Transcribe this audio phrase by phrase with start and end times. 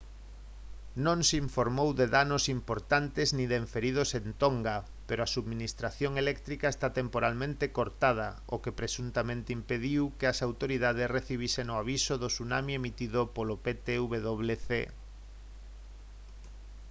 [1.05, 4.77] non se informou de danos importantes nin de feridos en tonga
[5.07, 11.67] pero a subministración eléctrica está temporalmente cortada o que presuntamente impediu que as autoridades recibisen
[11.73, 14.69] o aviso de tsunami emitido polo ptwc